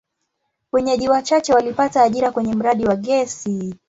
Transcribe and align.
Wenyeji 0.71 1.09
wachache 1.09 1.53
walipata 1.53 2.03
ajira 2.03 2.31
kwenye 2.31 2.53
mradi 2.55 2.85
wa 2.85 2.95
gesi. 2.95 3.75